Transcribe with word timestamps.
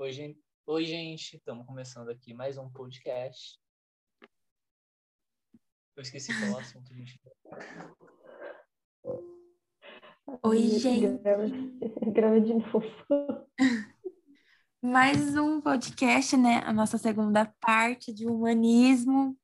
Oi, 0.00 0.12
gente. 0.12 0.40
Oi, 0.64 0.84
gente. 0.84 1.36
Estamos 1.38 1.66
começando 1.66 2.08
aqui 2.08 2.32
mais 2.32 2.56
um 2.56 2.70
podcast. 2.70 3.58
Eu 5.96 6.02
esqueci 6.02 6.32
qual 6.38 6.52
é 6.52 6.54
o 6.54 6.58
assunto, 6.62 6.94
gente. 6.94 7.20
Oi, 10.44 10.58
gente. 10.78 11.18
Grava 12.12 12.40
de 12.40 12.54
novo. 12.54 12.80
Mais 14.80 15.36
um 15.36 15.60
podcast, 15.60 16.36
né? 16.36 16.62
A 16.64 16.72
nossa 16.72 16.96
segunda 16.96 17.52
parte 17.60 18.14
de 18.14 18.24
humanismo. 18.24 19.36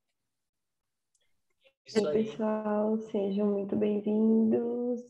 Isso 1.84 1.98
Oi, 1.98 2.16
aí. 2.16 2.25
pessoal, 2.27 2.96
sejam 3.11 3.50
muito 3.50 3.75
bem-vindos. 3.75 5.00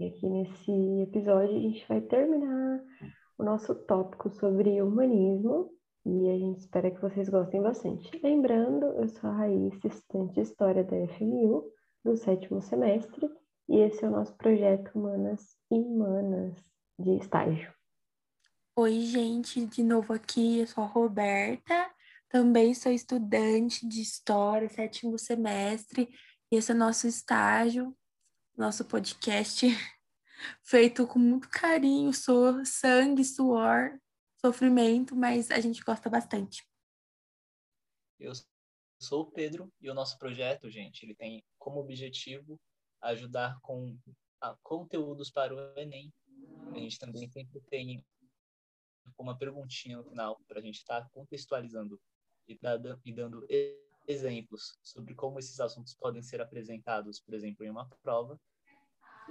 E 0.00 0.08
aqui 0.08 0.28
nesse 0.28 0.72
episódio 1.02 1.56
a 1.56 1.60
gente 1.60 1.86
vai 1.86 2.00
terminar 2.00 2.82
o 3.38 3.44
nosso 3.44 3.74
tópico 3.74 4.30
sobre 4.30 4.80
humanismo 4.82 5.70
e 6.04 6.28
a 6.30 6.38
gente 6.38 6.58
espera 6.60 6.90
que 6.90 7.00
vocês 7.00 7.28
gostem 7.28 7.62
bastante. 7.62 8.10
Lembrando, 8.22 8.86
eu 8.86 9.08
sou 9.08 9.30
a 9.30 9.34
Raíssa, 9.34 9.86
estudante 9.86 10.34
de 10.34 10.40
História 10.40 10.82
da 10.82 10.96
FMU, 11.14 11.64
do 12.04 12.16
sétimo 12.16 12.60
semestre, 12.60 13.30
e 13.68 13.78
esse 13.78 14.04
é 14.04 14.08
o 14.08 14.10
nosso 14.10 14.34
projeto 14.36 14.90
Humanas 14.94 15.56
e 15.70 15.76
Humanas 15.76 16.58
de 16.98 17.16
estágio. 17.16 17.72
Oi, 18.74 19.00
gente, 19.02 19.64
de 19.66 19.82
novo 19.82 20.12
aqui. 20.12 20.58
Eu 20.58 20.66
sou 20.66 20.82
a 20.82 20.86
Roberta. 20.86 21.90
Também 22.28 22.74
sou 22.74 22.90
estudante 22.90 23.86
de 23.86 24.00
História, 24.00 24.68
sétimo 24.68 25.18
semestre. 25.18 26.08
E 26.50 26.56
esse 26.56 26.72
é 26.72 26.74
o 26.74 26.78
nosso 26.78 27.06
estágio, 27.06 27.94
nosso 28.56 28.84
podcast, 28.84 29.66
feito 30.62 31.06
com 31.06 31.18
muito 31.18 31.48
carinho, 31.48 32.12
so, 32.12 32.64
sangue, 32.64 33.24
suor, 33.24 33.98
sofrimento, 34.44 35.14
mas 35.14 35.50
a 35.50 35.60
gente 35.60 35.82
gosta 35.82 36.10
bastante. 36.10 36.66
Eu 38.18 38.32
sou 39.00 39.22
o 39.22 39.30
Pedro 39.30 39.72
e 39.80 39.90
o 39.90 39.94
nosso 39.94 40.18
projeto, 40.18 40.70
gente, 40.70 41.04
ele 41.04 41.14
tem 41.14 41.44
como 41.58 41.80
objetivo 41.80 42.60
ajudar 43.00 43.58
com 43.60 43.98
conteúdos 44.62 45.30
para 45.30 45.54
o 45.54 45.78
Enem. 45.78 46.12
A 46.72 46.78
gente 46.78 46.98
também 46.98 47.28
sempre 47.28 47.60
tem 47.62 48.04
uma 49.18 49.36
perguntinha 49.36 49.96
no 49.96 50.04
final 50.04 50.40
para 50.46 50.58
a 50.58 50.62
gente 50.62 50.78
estar 50.78 51.08
contextualizando 51.10 52.00
e, 52.48 52.58
e 53.04 53.12
dando 53.12 53.46
exemplos 54.06 54.78
sobre 54.82 55.14
como 55.14 55.38
esses 55.38 55.60
assuntos 55.60 55.94
podem 55.94 56.22
ser 56.22 56.40
apresentados, 56.40 57.20
por 57.20 57.34
exemplo, 57.34 57.64
em 57.64 57.70
uma 57.70 57.88
prova. 58.02 58.38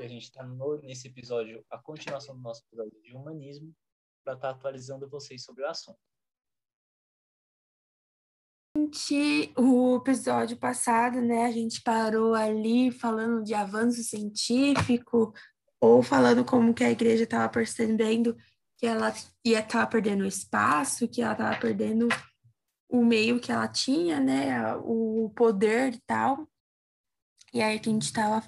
A 0.04 0.08
gente 0.08 0.24
está 0.24 0.44
nesse 0.82 1.08
episódio, 1.08 1.64
a 1.70 1.78
continuação 1.78 2.36
do 2.36 2.42
nosso 2.42 2.64
episódio 2.66 3.00
de 3.04 3.16
humanismo, 3.16 3.72
para 4.24 4.34
estar 4.34 4.50
atualizando 4.50 5.08
vocês 5.08 5.44
sobre 5.44 5.64
o 5.64 5.68
assunto. 5.68 6.00
Gente, 8.76 9.54
o 9.58 9.98
episódio 9.98 10.58
passado, 10.58 11.22
né, 11.22 11.46
a 11.46 11.52
gente 11.52 11.84
parou 11.84 12.34
ali 12.34 12.92
falando 12.92 13.44
de 13.44 13.54
avanço 13.54 14.02
científico 14.04 15.34
ou 15.80 16.02
falando 16.02 16.44
como 16.44 16.74
que 16.74 16.84
a 16.84 16.92
igreja 16.92 17.24
estava 17.24 17.48
percebendo 17.50 18.36
que 18.78 18.88
ela 18.88 19.14
ia 19.46 19.60
estar 19.60 19.86
perdendo 19.88 20.26
espaço, 20.26 21.08
que 21.08 21.22
ela 21.22 21.34
estava 21.34 21.60
perdendo 21.60 22.08
o 22.90 23.06
meio 23.06 23.40
que 23.40 23.52
ela 23.52 23.68
tinha, 23.68 24.20
né, 24.20 24.76
o 24.78 25.32
poder 25.36 25.94
e 25.94 26.02
tal. 26.08 26.50
E 27.54 27.62
aí 27.62 27.80
que 27.80 27.90
a 27.90 27.94
gente 27.94 28.06
estava 28.06 28.42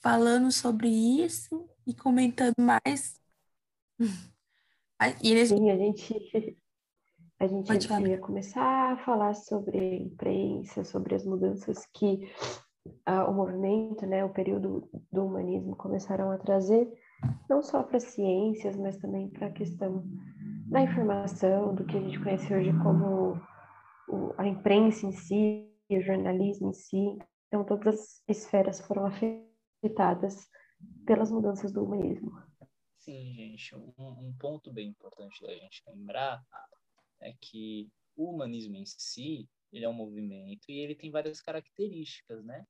falando 0.00 0.52
sobre 0.52 0.88
isso 0.88 1.68
e 1.86 1.94
comentando 1.94 2.54
mais. 2.58 3.20
E 5.22 5.34
Sim, 5.48 5.70
a 5.70 5.76
gente, 5.76 6.14
a 7.40 7.46
gente 7.46 8.02
ia 8.02 8.18
começar 8.18 8.92
a 8.92 8.96
falar 8.98 9.34
sobre 9.34 9.96
imprensa, 9.96 10.84
sobre 10.84 11.14
as 11.14 11.24
mudanças 11.24 11.86
que 11.94 12.30
ah, 13.06 13.28
o 13.28 13.34
movimento, 13.34 14.06
né, 14.06 14.24
o 14.24 14.30
período 14.30 14.88
do 15.12 15.26
humanismo 15.26 15.76
começaram 15.76 16.30
a 16.30 16.38
trazer, 16.38 16.88
não 17.48 17.62
só 17.62 17.82
para 17.82 17.98
as 17.98 18.04
ciências, 18.04 18.76
mas 18.76 18.98
também 18.98 19.28
para 19.30 19.48
a 19.48 19.52
questão 19.52 20.04
da 20.70 20.82
informação, 20.82 21.74
do 21.74 21.84
que 21.84 21.96
a 21.96 22.00
gente 22.00 22.20
conhece 22.22 22.54
hoje 22.54 22.72
como 22.82 23.40
o- 24.08 24.34
a 24.38 24.46
imprensa 24.46 25.06
em 25.06 25.12
si, 25.12 25.68
o 25.90 26.00
jornalismo 26.00 26.70
em 26.70 26.72
si. 26.74 27.18
Então, 27.48 27.64
todas 27.64 27.96
as 28.00 28.22
esferas 28.28 28.80
foram 28.80 29.06
afetadas 29.06 29.49
pelas 29.80 31.30
mudanças 31.30 31.72
do 31.72 31.84
humanismo. 31.84 32.30
Sim, 32.98 33.34
gente, 33.34 33.74
um, 33.74 33.92
um 33.98 34.36
ponto 34.38 34.72
bem 34.72 34.88
importante 34.88 35.40
da 35.42 35.52
gente 35.54 35.82
lembrar 35.86 36.44
é 37.20 37.32
que 37.40 37.90
o 38.14 38.30
humanismo 38.30 38.76
em 38.76 38.84
si, 38.84 39.48
ele 39.72 39.84
é 39.84 39.88
um 39.88 39.94
movimento 39.94 40.64
e 40.68 40.78
ele 40.78 40.94
tem 40.94 41.10
várias 41.10 41.40
características, 41.40 42.44
né? 42.44 42.66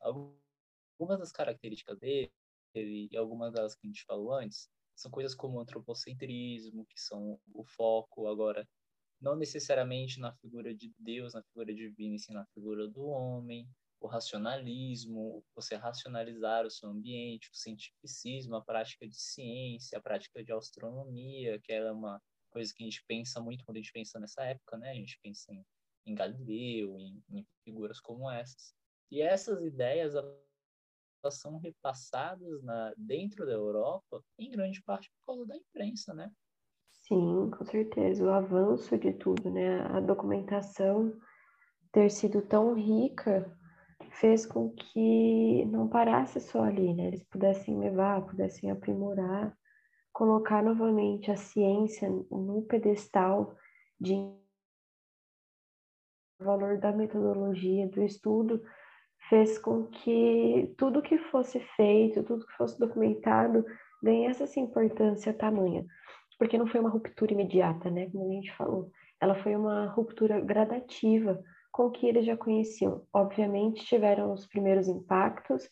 Algumas 0.00 1.18
das 1.18 1.32
características 1.32 1.98
dele, 1.98 2.32
e 2.74 3.16
algumas 3.16 3.52
das 3.52 3.74
que 3.74 3.86
a 3.86 3.90
gente 3.90 4.04
falou 4.04 4.32
antes, 4.32 4.70
são 4.94 5.10
coisas 5.10 5.34
como 5.34 5.58
o 5.58 5.60
antropocentrismo, 5.60 6.86
que 6.86 6.98
são 6.98 7.38
o 7.52 7.64
foco 7.64 8.28
agora, 8.28 8.68
não 9.20 9.36
necessariamente 9.36 10.18
na 10.18 10.32
figura 10.36 10.74
de 10.74 10.92
Deus, 10.98 11.34
na 11.34 11.42
figura 11.42 11.74
divina, 11.74 12.14
e 12.14 12.18
sim 12.18 12.32
na 12.32 12.46
figura 12.54 12.88
do 12.88 13.04
homem, 13.04 13.68
o 14.00 14.06
racionalismo, 14.06 15.44
você 15.54 15.76
racionalizar 15.76 16.64
o 16.64 16.70
seu 16.70 16.88
ambiente, 16.88 17.50
o 17.50 17.54
cientificismo, 17.54 18.56
a 18.56 18.64
prática 18.64 19.06
de 19.06 19.20
ciência, 19.20 19.98
a 19.98 20.00
prática 20.00 20.42
de 20.42 20.52
astronomia, 20.52 21.60
que 21.60 21.72
é 21.72 21.92
uma 21.92 22.20
coisa 22.50 22.72
que 22.74 22.82
a 22.82 22.86
gente 22.86 23.04
pensa 23.06 23.40
muito 23.40 23.64
quando 23.64 23.76
a 23.76 23.80
gente 23.80 23.92
pensa 23.92 24.18
nessa 24.18 24.42
época, 24.42 24.78
né? 24.78 24.90
A 24.90 24.94
gente 24.94 25.18
pensa 25.22 25.52
em, 25.52 25.64
em 26.06 26.14
Galileu, 26.14 26.98
em, 26.98 27.22
em 27.30 27.46
figuras 27.62 28.00
como 28.00 28.30
essas. 28.30 28.74
E 29.10 29.20
essas 29.20 29.62
ideias 29.62 30.14
elas 30.14 31.34
são 31.34 31.58
repassadas 31.58 32.62
na, 32.62 32.94
dentro 32.96 33.44
da 33.44 33.52
Europa, 33.52 34.24
em 34.38 34.50
grande 34.50 34.82
parte 34.82 35.10
por 35.10 35.34
causa 35.34 35.46
da 35.46 35.56
imprensa, 35.56 36.14
né? 36.14 36.32
Sim, 36.90 37.50
com 37.50 37.64
certeza. 37.66 38.24
O 38.24 38.30
avanço 38.30 38.96
de 38.96 39.12
tudo, 39.12 39.50
né? 39.50 39.80
A 39.82 40.00
documentação 40.00 41.20
ter 41.92 42.10
sido 42.10 42.40
tão 42.40 42.74
rica 42.74 43.59
fez 44.10 44.44
com 44.44 44.70
que 44.70 45.64
não 45.66 45.88
parasse 45.88 46.40
só 46.40 46.64
ali, 46.64 46.92
né? 46.94 47.08
Eles 47.08 47.22
pudessem 47.24 47.78
levar, 47.78 48.26
pudessem 48.26 48.70
aprimorar, 48.70 49.56
colocar 50.12 50.62
novamente 50.62 51.30
a 51.30 51.36
ciência 51.36 52.08
no 52.30 52.62
pedestal 52.62 53.56
de 54.00 54.14
valor 56.40 56.78
da 56.78 56.92
metodologia, 56.92 57.88
do 57.88 58.02
estudo, 58.02 58.62
fez 59.28 59.58
com 59.58 59.86
que 59.86 60.74
tudo 60.76 61.02
que 61.02 61.18
fosse 61.18 61.60
feito, 61.76 62.22
tudo 62.22 62.46
que 62.46 62.56
fosse 62.56 62.78
documentado, 62.78 63.64
ganhasse 64.02 64.42
essa 64.42 64.58
importância 64.58 65.32
tamanha. 65.32 65.84
Porque 66.38 66.56
não 66.56 66.66
foi 66.66 66.80
uma 66.80 66.90
ruptura 66.90 67.32
imediata, 67.32 67.90
né? 67.90 68.10
Como 68.10 68.30
a 68.30 68.34
gente 68.34 68.52
falou. 68.56 68.90
Ela 69.20 69.34
foi 69.34 69.54
uma 69.54 69.86
ruptura 69.86 70.40
gradativa 70.40 71.42
com 71.80 71.86
o 71.86 71.90
que 71.90 72.06
eles 72.06 72.26
já 72.26 72.36
conheciam. 72.36 73.06
Obviamente, 73.10 73.86
tiveram 73.86 74.34
os 74.34 74.46
primeiros 74.46 74.86
impactos, 74.86 75.66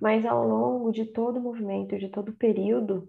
mas 0.00 0.26
ao 0.26 0.48
longo 0.48 0.90
de 0.90 1.04
todo 1.04 1.36
o 1.36 1.40
movimento, 1.40 1.96
de 1.96 2.08
todo 2.08 2.30
o 2.30 2.36
período, 2.36 3.08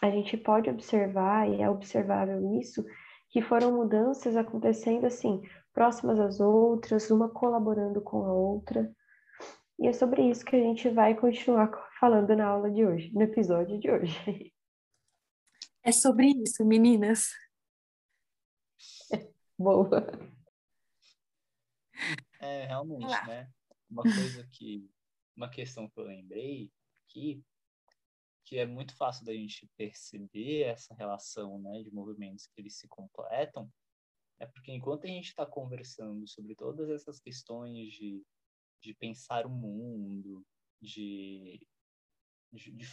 a 0.00 0.08
gente 0.08 0.38
pode 0.38 0.70
observar, 0.70 1.46
e 1.50 1.60
é 1.60 1.68
observável 1.68 2.58
isso, 2.58 2.82
que 3.28 3.42
foram 3.42 3.76
mudanças 3.76 4.36
acontecendo 4.36 5.04
assim, 5.04 5.42
próximas 5.74 6.18
às 6.18 6.40
outras, 6.40 7.10
uma 7.10 7.28
colaborando 7.28 8.00
com 8.00 8.24
a 8.24 8.32
outra. 8.32 8.90
E 9.78 9.86
é 9.86 9.92
sobre 9.92 10.22
isso 10.30 10.46
que 10.46 10.56
a 10.56 10.60
gente 10.60 10.88
vai 10.88 11.14
continuar 11.14 11.70
falando 12.00 12.34
na 12.34 12.46
aula 12.46 12.70
de 12.70 12.86
hoje, 12.86 13.12
no 13.12 13.20
episódio 13.20 13.78
de 13.78 13.90
hoje. 13.90 14.50
é 15.84 15.92
sobre 15.92 16.28
isso, 16.42 16.64
meninas. 16.64 17.28
Boa. 19.58 20.06
É, 22.40 22.64
realmente, 22.64 23.04
Olá. 23.04 23.26
né? 23.26 23.52
Uma 23.88 24.02
coisa 24.02 24.46
que, 24.50 24.88
uma 25.36 25.50
questão 25.50 25.88
que 25.88 26.00
eu 26.00 26.04
lembrei 26.04 26.70
aqui, 27.04 27.44
que 28.44 28.58
é 28.58 28.66
muito 28.66 28.96
fácil 28.96 29.24
da 29.24 29.32
gente 29.32 29.68
perceber 29.76 30.62
essa 30.62 30.94
relação, 30.94 31.60
né, 31.60 31.82
de 31.82 31.90
movimentos 31.92 32.46
que 32.46 32.60
eles 32.60 32.76
se 32.78 32.88
completam, 32.88 33.70
é 34.38 34.46
porque 34.46 34.72
enquanto 34.72 35.04
a 35.04 35.08
gente 35.08 35.28
está 35.28 35.44
conversando 35.44 36.26
sobre 36.26 36.54
todas 36.54 36.88
essas 36.88 37.20
questões 37.20 37.92
de, 37.92 38.24
de 38.82 38.94
pensar 38.94 39.46
o 39.46 39.50
mundo, 39.50 40.44
de, 40.80 41.60
de, 42.50 42.72
de 42.72 42.86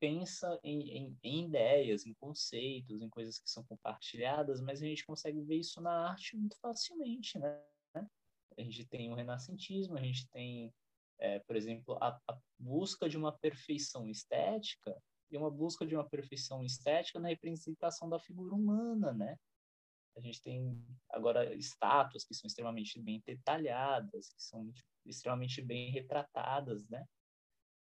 pensa 0.00 0.58
em, 0.64 0.80
em, 0.96 1.18
em, 1.22 1.44
ideias, 1.44 2.06
em 2.06 2.14
conceitos, 2.14 3.02
em 3.02 3.08
coisas 3.08 3.38
que 3.38 3.50
são 3.50 3.62
compartilhadas, 3.64 4.60
mas 4.60 4.82
a 4.82 4.86
gente 4.86 5.04
consegue 5.04 5.40
ver 5.42 5.56
isso 5.56 5.80
na 5.80 6.10
arte 6.10 6.36
muito 6.36 6.56
facilmente, 6.58 7.38
né? 7.38 7.62
A 8.58 8.62
gente 8.62 8.84
tem 8.86 9.12
o 9.12 9.14
renascentismo, 9.14 9.96
a 9.96 10.02
gente 10.02 10.28
tem 10.30 10.72
é, 11.20 11.38
por 11.40 11.54
exemplo, 11.54 11.98
a, 12.00 12.18
a, 12.28 12.38
busca 12.58 13.08
de 13.08 13.16
uma 13.16 13.30
perfeição 13.30 14.08
estética 14.08 14.96
e 15.30 15.36
uma 15.36 15.50
busca 15.50 15.86
de 15.86 15.94
uma 15.94 16.08
perfeição 16.08 16.64
estética 16.64 17.20
na 17.20 17.28
representação 17.28 18.08
da 18.08 18.18
figura 18.18 18.54
humana, 18.54 19.12
né? 19.12 19.36
A 20.16 20.20
gente 20.20 20.42
tem 20.42 20.82
agora 21.10 21.54
estátuas 21.54 22.24
que 22.24 22.34
são 22.34 22.48
extremamente 22.48 22.98
bem 23.00 23.22
detalhadas, 23.24 24.32
que 24.32 24.42
são 24.42 24.72
extremamente 25.06 25.62
bem 25.62 25.90
retratadas, 25.90 26.88
né? 26.88 27.06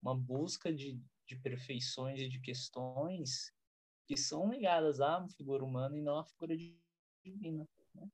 Uma 0.00 0.16
busca 0.16 0.72
de, 0.72 0.98
de 1.26 1.36
perfeições 1.36 2.20
e 2.20 2.28
de 2.28 2.40
questões 2.40 3.52
que 4.06 4.16
são 4.16 4.50
ligadas 4.50 5.00
à 5.00 5.26
figura 5.36 5.64
humana 5.64 5.96
e 5.96 6.02
não 6.02 6.18
à 6.18 6.24
figura 6.24 6.54
divina. 6.56 7.66
Né? 7.94 8.08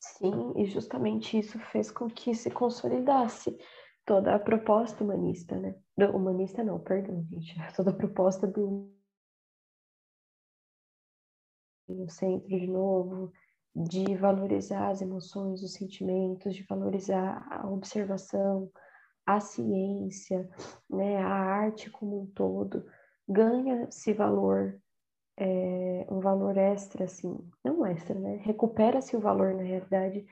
Sim, 0.00 0.52
e 0.56 0.66
justamente 0.66 1.38
isso 1.38 1.58
fez 1.58 1.90
com 1.90 2.08
que 2.08 2.34
se 2.34 2.50
consolidasse 2.50 3.56
toda 4.04 4.34
a 4.34 4.38
proposta 4.38 5.02
humanista, 5.02 5.58
né? 5.58 5.74
Do, 5.96 6.16
humanista 6.16 6.62
não, 6.62 6.78
perdão, 6.78 7.24
gente. 7.24 7.54
Toda 7.76 7.90
a 7.90 7.94
proposta 7.94 8.46
do 8.46 8.92
no 11.88 12.08
centro 12.10 12.48
de 12.48 12.66
novo, 12.66 13.32
de 13.74 14.16
valorizar 14.16 14.88
as 14.88 15.00
emoções, 15.00 15.62
os 15.62 15.74
sentimentos, 15.74 16.54
de 16.54 16.64
valorizar 16.64 17.46
a 17.48 17.68
observação, 17.68 18.70
a 19.26 19.40
ciência, 19.40 20.48
né, 20.88 21.16
a 21.18 21.28
arte 21.28 21.90
como 21.90 22.22
um 22.22 22.26
todo, 22.26 22.88
ganha-se 23.28 24.12
valor, 24.12 24.80
é, 25.36 26.06
um 26.08 26.20
valor 26.20 26.56
extra, 26.56 27.04
assim, 27.04 27.36
não 27.64 27.84
extra, 27.84 28.14
né? 28.18 28.36
Recupera-se 28.36 29.16
o 29.16 29.20
valor, 29.20 29.52
na 29.54 29.62
realidade, 29.62 30.24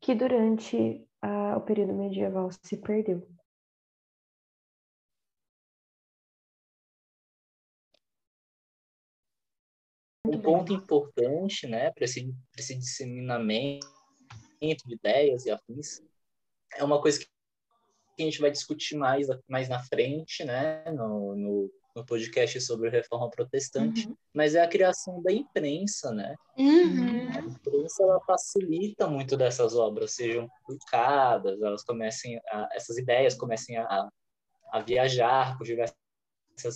que 0.00 0.14
durante 0.14 1.06
a, 1.20 1.58
o 1.58 1.60
período 1.60 1.92
medieval 1.92 2.50
se 2.50 2.76
perdeu. 2.78 3.28
Um 10.24 10.40
ponto 10.40 10.72
importante, 10.72 11.66
né, 11.66 11.90
para 11.90 12.04
esse, 12.04 12.34
esse 12.56 12.74
disseminamento 12.76 13.86
de 14.60 14.94
ideias 14.94 15.44
e 15.44 15.50
afins, 15.50 16.00
é 16.74 16.82
uma 16.82 17.00
coisa 17.00 17.18
que 17.18 17.31
a 18.22 18.30
gente 18.30 18.40
vai 18.40 18.50
discutir 18.50 18.96
mais, 18.96 19.26
mais 19.48 19.68
na 19.68 19.78
frente, 19.78 20.44
né, 20.44 20.84
no, 20.92 21.34
no, 21.36 21.70
no 21.94 22.04
podcast 22.04 22.60
sobre 22.60 22.88
reforma 22.88 23.30
protestante, 23.30 24.08
uhum. 24.08 24.16
mas 24.32 24.54
é 24.54 24.62
a 24.62 24.68
criação 24.68 25.22
da 25.22 25.32
imprensa, 25.32 26.12
né? 26.12 26.34
Uhum. 26.56 27.28
A 27.28 27.40
imprensa 27.40 28.02
ela 28.02 28.20
facilita 28.20 29.06
muito 29.06 29.36
dessas 29.36 29.74
obras 29.74 30.12
sejam 30.12 30.48
publicadas, 30.64 31.60
elas 31.60 31.84
comecem 31.84 32.40
a, 32.50 32.68
essas 32.72 32.96
ideias 32.98 33.34
comecem 33.34 33.76
a, 33.76 34.08
a 34.70 34.80
viajar 34.80 35.56
por 35.58 35.64
diversas 35.64 35.96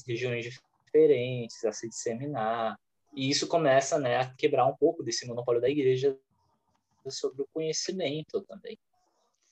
regiões 0.06 0.44
diferentes, 0.44 1.64
a 1.64 1.72
se 1.72 1.88
disseminar, 1.88 2.76
e 3.14 3.30
isso 3.30 3.48
começa 3.48 3.98
né, 3.98 4.18
a 4.18 4.34
quebrar 4.34 4.66
um 4.66 4.76
pouco 4.76 5.02
desse 5.02 5.26
monopólio 5.26 5.60
da 5.60 5.70
igreja 5.70 6.18
sobre 7.08 7.42
o 7.42 7.48
conhecimento 7.52 8.42
também. 8.42 8.78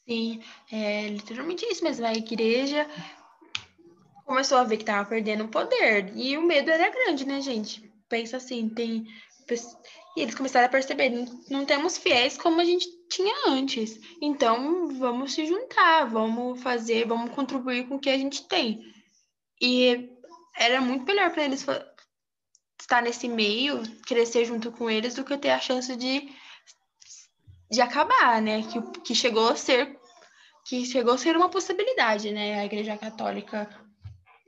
Sim, 0.06 0.42
é 0.70 1.08
literalmente 1.08 1.64
isso 1.66 1.82
mesmo. 1.82 2.06
A 2.06 2.12
igreja 2.12 2.86
começou 4.24 4.58
a 4.58 4.64
ver 4.64 4.76
que 4.76 4.82
estava 4.82 5.08
perdendo 5.08 5.44
o 5.44 5.48
poder. 5.48 6.12
E 6.16 6.36
o 6.36 6.42
medo 6.42 6.70
era 6.70 6.90
grande, 6.90 7.24
né, 7.24 7.40
gente? 7.40 7.82
Pensa 8.08 8.36
assim, 8.36 8.68
tem. 8.68 9.06
E 10.16 10.20
eles 10.20 10.34
começaram 10.34 10.66
a 10.66 10.70
perceber, 10.70 11.10
não 11.50 11.64
temos 11.64 11.98
fiéis 11.98 12.38
como 12.38 12.60
a 12.60 12.64
gente 12.64 12.86
tinha 13.08 13.48
antes. 13.48 13.98
Então, 14.20 14.88
vamos 14.96 15.34
se 15.34 15.46
juntar, 15.46 16.04
vamos 16.04 16.62
fazer, 16.62 17.06
vamos 17.06 17.30
contribuir 17.32 17.88
com 17.88 17.96
o 17.96 18.00
que 18.00 18.10
a 18.10 18.18
gente 18.18 18.46
tem. 18.46 18.80
E 19.60 20.08
era 20.56 20.80
muito 20.80 21.04
melhor 21.04 21.30
para 21.30 21.44
eles 21.44 21.66
estar 22.80 23.02
nesse 23.02 23.28
meio, 23.28 23.82
crescer 24.06 24.44
junto 24.44 24.70
com 24.70 24.88
eles, 24.88 25.14
do 25.14 25.24
que 25.24 25.36
ter 25.36 25.50
a 25.50 25.60
chance 25.60 25.94
de, 25.96 26.30
de 27.74 27.80
acabar, 27.80 28.40
né? 28.40 28.62
Que, 28.62 29.00
que 29.00 29.14
chegou 29.14 29.48
a 29.48 29.56
ser 29.56 29.98
que 30.66 30.86
chegou 30.86 31.12
a 31.12 31.18
ser 31.18 31.36
uma 31.36 31.50
possibilidade, 31.50 32.30
né? 32.32 32.58
A 32.58 32.64
Igreja 32.64 32.96
Católica, 32.96 33.68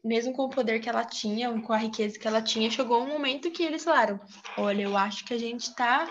mesmo 0.02 0.32
com 0.32 0.44
o 0.44 0.50
poder 0.50 0.80
que 0.80 0.88
ela 0.88 1.04
tinha, 1.04 1.52
com 1.60 1.72
a 1.72 1.76
riqueza 1.76 2.18
que 2.18 2.26
ela 2.26 2.40
tinha, 2.40 2.70
chegou 2.70 3.02
um 3.02 3.08
momento 3.08 3.50
que 3.50 3.62
eles 3.62 3.84
falaram: 3.84 4.18
olha, 4.56 4.82
eu 4.82 4.96
acho 4.96 5.24
que 5.24 5.34
a 5.34 5.38
gente 5.38 5.68
está 5.68 6.08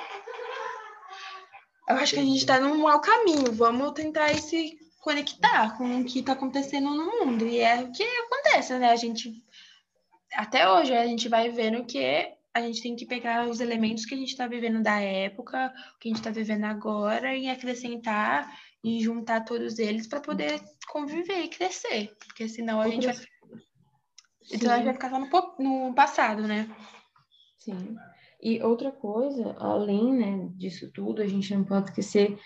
eu 1.87 1.95
acho 1.97 2.13
que 2.13 2.19
a 2.19 2.23
gente 2.23 2.37
está 2.37 2.59
num 2.59 2.79
mau 2.79 2.99
caminho, 2.99 3.51
vamos 3.53 3.93
tentar 3.93 4.33
se 4.35 4.75
conectar 5.01 5.77
com 5.77 6.01
o 6.01 6.03
que 6.03 6.19
está 6.19 6.31
acontecendo 6.33 6.89
no 6.89 7.05
mundo. 7.05 7.45
E 7.47 7.59
é 7.59 7.81
o 7.81 7.91
que 7.91 8.03
acontece, 8.03 8.73
né? 8.79 8.89
A 8.89 8.95
gente 8.95 9.31
até 10.33 10.69
hoje 10.69 10.93
a 10.93 11.05
gente 11.05 11.29
vai 11.29 11.49
vendo 11.49 11.85
que 11.85 12.34
a 12.55 12.61
gente 12.61 12.81
tem 12.81 12.95
que 12.95 13.05
pegar 13.05 13.49
os 13.49 13.59
elementos 13.59 14.05
que 14.05 14.15
a 14.15 14.17
gente 14.17 14.29
está 14.29 14.47
vivendo 14.47 14.81
da 14.81 14.97
época, 15.01 15.73
o 15.93 15.99
que 15.99 16.07
a 16.07 16.09
gente 16.09 16.19
está 16.19 16.31
vivendo 16.31 16.63
agora, 16.63 17.35
e 17.35 17.49
acrescentar 17.49 18.49
e 18.81 19.01
juntar 19.01 19.43
todos 19.43 19.77
eles 19.77 20.07
para 20.07 20.21
poder 20.21 20.61
conviver 20.87 21.43
e 21.43 21.49
crescer. 21.49 22.15
Porque 22.25 22.47
senão 22.47 22.79
a 22.79 22.87
gente 22.87 23.07
vai. 23.07 23.15
Então 24.53 24.71
a 24.71 24.75
gente 24.77 24.85
vai 24.85 24.93
ficar 24.93 25.09
só 25.09 25.19
no, 25.19 25.27
no 25.59 25.93
passado, 25.93 26.47
né? 26.47 26.73
Sim. 27.57 27.93
E 28.41 28.63
outra 28.63 28.89
coisa, 28.89 29.53
além 29.59 30.13
né, 30.13 30.49
disso 30.55 30.89
tudo, 30.93 31.21
a 31.21 31.27
gente 31.27 31.53
não 31.53 31.65
pode 31.65 31.89
esquecer 31.89 32.39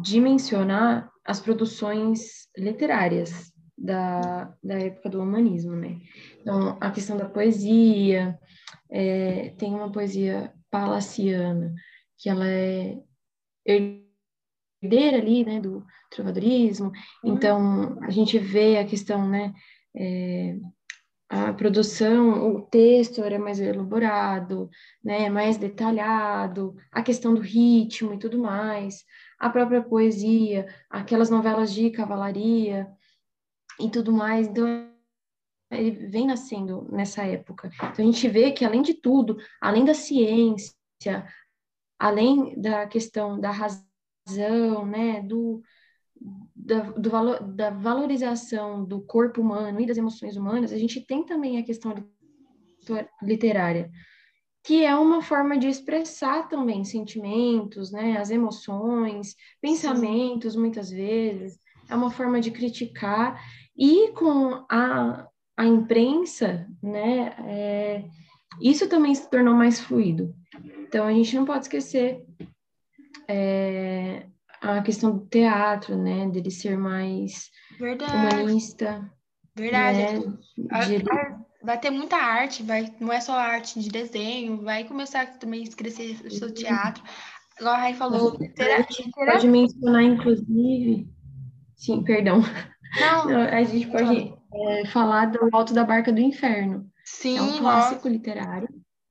de 0.00 0.20
mencionar 0.20 1.12
as 1.22 1.38
produções 1.38 2.48
literárias 2.56 3.52
da, 3.76 4.54
da 4.62 4.78
época 4.78 5.10
do 5.10 5.20
humanismo, 5.20 5.74
né? 5.74 5.98
Então, 6.40 6.76
a 6.80 6.90
questão 6.90 7.16
da 7.16 7.28
poesia, 7.28 8.38
é, 8.90 9.50
tem 9.58 9.74
uma 9.74 9.90
poesia 9.90 10.52
palaciana, 10.70 11.74
que 12.18 12.28
ela 12.28 12.46
é 12.48 12.98
herdeira 13.66 15.18
ali, 15.18 15.44
né, 15.44 15.60
do 15.60 15.84
trovadorismo, 16.10 16.92
uhum. 17.22 17.34
então 17.34 17.98
a 18.02 18.10
gente 18.10 18.38
vê 18.38 18.78
a 18.78 18.84
questão, 18.84 19.28
né, 19.28 19.52
é, 19.96 20.56
a 21.28 21.52
produção, 21.52 22.54
o 22.54 22.62
texto 22.62 23.22
era 23.22 23.38
mais 23.38 23.58
elaborado, 23.58 24.68
né, 25.02 25.28
mais 25.30 25.56
detalhado, 25.56 26.76
a 26.92 27.02
questão 27.02 27.34
do 27.34 27.40
ritmo 27.40 28.14
e 28.14 28.18
tudo 28.18 28.38
mais, 28.38 29.04
a 29.38 29.48
própria 29.50 29.82
poesia, 29.82 30.66
aquelas 30.88 31.30
novelas 31.30 31.72
de 31.72 31.90
cavalaria, 31.90 32.86
e 33.80 33.90
tudo 33.90 34.12
mais. 34.12 34.46
Então, 34.46 34.90
ele 35.70 35.90
vem 36.08 36.26
nascendo 36.26 36.86
nessa 36.90 37.22
época. 37.24 37.70
Então, 37.76 38.04
a 38.04 38.10
gente 38.10 38.28
vê 38.28 38.52
que, 38.52 38.64
além 38.64 38.82
de 38.82 38.94
tudo, 38.94 39.36
além 39.60 39.84
da 39.84 39.94
ciência, 39.94 40.74
além 41.98 42.60
da 42.60 42.86
questão 42.86 43.40
da 43.40 43.50
razão, 43.50 44.86
né, 44.86 45.22
do, 45.22 45.62
da, 46.54 46.80
do 46.92 47.10
valor, 47.10 47.42
da 47.42 47.70
valorização 47.70 48.84
do 48.84 49.02
corpo 49.02 49.40
humano 49.40 49.80
e 49.80 49.86
das 49.86 49.96
emoções 49.96 50.36
humanas, 50.36 50.72
a 50.72 50.78
gente 50.78 51.00
tem 51.00 51.24
também 51.24 51.58
a 51.58 51.64
questão 51.64 51.94
literária, 53.22 53.90
que 54.62 54.84
é 54.84 54.94
uma 54.94 55.22
forma 55.22 55.58
de 55.58 55.68
expressar 55.68 56.48
também 56.48 56.84
sentimentos, 56.84 57.90
né, 57.90 58.16
as 58.16 58.30
emoções, 58.30 59.34
pensamentos, 59.60 60.56
muitas 60.56 60.90
vezes, 60.90 61.58
é 61.88 61.94
uma 61.94 62.10
forma 62.10 62.40
de 62.40 62.50
criticar 62.50 63.38
e 63.76 64.12
com 64.12 64.64
a, 64.70 65.26
a 65.56 65.64
imprensa, 65.64 66.66
né, 66.82 67.34
é, 67.46 68.04
isso 68.60 68.88
também 68.88 69.14
se 69.14 69.28
tornou 69.28 69.54
mais 69.54 69.80
fluido. 69.80 70.34
Então, 70.64 71.06
a 71.06 71.12
gente 71.12 71.34
não 71.34 71.44
pode 71.44 71.64
esquecer 71.64 72.24
é, 73.28 74.26
a 74.60 74.80
questão 74.82 75.16
do 75.16 75.26
teatro, 75.26 75.96
né, 75.96 76.28
dele 76.28 76.50
ser 76.50 76.78
mais 76.78 77.50
Verdade. 77.78 78.36
humanista. 78.36 79.12
Verdade. 79.56 80.26
Né, 80.56 80.80
de... 80.86 81.04
Vai 81.64 81.80
ter 81.80 81.90
muita 81.90 82.16
arte, 82.16 82.62
vai, 82.62 82.94
não 83.00 83.10
é 83.10 83.20
só 83.20 83.32
arte 83.32 83.80
de 83.80 83.88
desenho, 83.88 84.62
vai 84.62 84.84
começar 84.84 85.38
também 85.38 85.64
a 85.64 85.76
crescer 85.76 86.20
o 86.26 86.30
seu 86.30 86.52
teatro. 86.52 87.02
Agora 87.58 87.76
a 87.76 87.80
Rai 87.80 87.94
falou. 87.94 88.36
Terá, 88.54 88.82
terá... 88.82 89.32
Pode 89.32 89.48
mencionar, 89.48 90.02
inclusive. 90.02 91.08
Sim, 91.76 92.02
perdão. 92.04 92.42
Não, 93.00 93.30
a 93.38 93.62
gente 93.62 93.86
pode 93.88 94.34
é, 94.54 94.86
falar 94.86 95.26
do 95.26 95.48
Alto 95.52 95.74
da 95.74 95.84
Barca 95.84 96.12
do 96.12 96.20
Inferno. 96.20 96.86
Sim, 97.04 97.38
é 97.38 97.42
um 97.42 97.58
clássico 97.58 98.08
literário. 98.08 98.68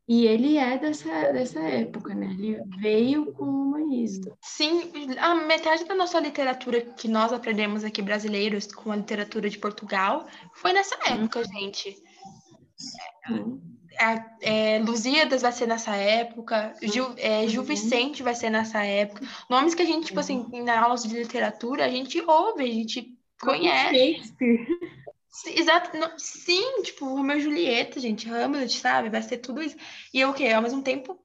E 0.07 0.25
ele 0.25 0.57
é 0.57 0.77
dessa, 0.77 1.31
dessa 1.31 1.61
época, 1.61 2.13
né? 2.13 2.27
Ele 2.37 2.61
veio 2.81 3.31
com 3.33 3.45
o 3.45 3.61
humanismo. 3.63 4.37
Sim, 4.41 4.91
a 5.17 5.35
metade 5.35 5.85
da 5.85 5.95
nossa 5.95 6.19
literatura 6.19 6.81
que 6.81 7.07
nós 7.07 7.31
aprendemos 7.31 7.85
aqui 7.85 8.01
brasileiros 8.01 8.67
com 8.67 8.91
a 8.91 8.97
literatura 8.97 9.49
de 9.49 9.57
Portugal 9.57 10.27
foi 10.53 10.73
nessa 10.73 10.95
época, 11.09 11.39
hum. 11.39 11.43
gente. 11.45 11.95
É, 13.99 14.75
é, 14.75 14.79
Lusíadas 14.79 15.43
vai 15.43 15.51
ser 15.51 15.67
nessa 15.67 15.95
época, 15.95 16.73
Gil, 16.81 17.13
é, 17.15 17.47
Gil 17.47 17.61
uhum. 17.61 17.67
Vicente 17.67 18.23
vai 18.23 18.35
ser 18.35 18.49
nessa 18.49 18.83
época. 18.83 19.25
Nomes 19.49 19.75
que 19.75 19.83
a 19.83 19.85
gente, 19.85 20.07
tipo 20.07 20.19
assim, 20.19 20.45
na 20.63 20.81
aulas 20.81 21.03
de 21.03 21.15
literatura, 21.15 21.85
a 21.85 21.89
gente 21.89 22.19
ouve, 22.19 22.63
a 22.63 22.73
gente 22.73 23.12
conhece. 23.43 24.15
Shakespeare. 24.15 24.67
Exato, 25.47 25.97
não, 25.97 26.11
sim, 26.17 26.83
tipo, 26.83 27.05
Romeu 27.05 27.37
e 27.37 27.41
Julieta, 27.41 27.99
gente, 27.99 28.29
Hamlet, 28.29 28.77
sabe? 28.77 29.09
Vai 29.09 29.21
ser 29.21 29.37
tudo 29.37 29.63
isso. 29.63 29.75
E 30.13 30.21
é 30.21 30.27
o 30.27 30.33
quê? 30.33 30.49
Ao 30.49 30.61
mesmo 30.61 30.83
tempo, 30.83 31.19